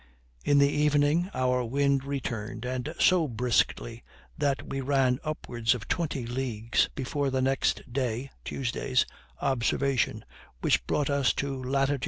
In 0.43 0.57
the 0.57 0.67
evening 0.67 1.29
our 1.31 1.63
wind 1.63 2.03
returned, 2.03 2.65
and 2.65 2.95
so 2.99 3.27
briskly, 3.27 4.03
that 4.35 4.67
we 4.67 4.81
ran 4.81 5.19
upwards 5.23 5.75
of 5.75 5.87
twenty 5.87 6.25
leagues 6.25 6.89
before 6.95 7.29
the 7.29 7.39
next 7.39 7.83
day's 7.93 8.29
[Tuesday's] 8.43 9.05
observation, 9.43 10.25
which 10.61 10.87
brought 10.87 11.11
us 11.11 11.33
to 11.33 11.55
lat. 11.61 11.99